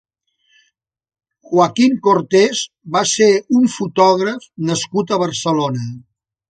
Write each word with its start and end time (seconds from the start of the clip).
Joaquín 1.51 1.99
Cortés 2.09 2.63
va 2.97 3.05
ser 3.13 3.31
un 3.61 3.71
fotògraf 3.77 4.53
nascut 4.73 5.17
a 5.19 5.23
Barcelona. 5.27 5.91